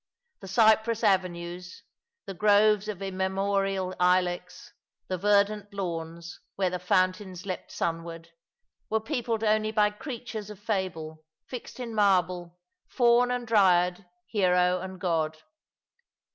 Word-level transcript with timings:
The 0.39 0.47
cypress 0.47 1.03
avenues, 1.03 1.83
the 2.25 2.33
groves 2.33 2.87
of 2.87 3.03
immemorial 3.03 3.93
ilex, 4.01 4.73
the 5.07 5.17
verdant 5.19 5.71
lawns 5.75 6.39
where 6.55 6.71
the 6.71 6.79
fountains 6.79 7.45
leapt 7.45 7.71
sunward, 7.71 8.29
were 8.89 8.99
peopled 8.99 9.43
only 9.43 9.71
by 9.71 9.91
creatures 9.91 10.49
of 10.49 10.59
fable, 10.59 11.23
fixed 11.45 11.79
in 11.79 11.93
marble, 11.93 12.57
faun 12.87 13.29
and 13.29 13.45
dryad, 13.45 14.07
hero 14.25 14.79
and 14.79 14.99
god. 14.99 15.37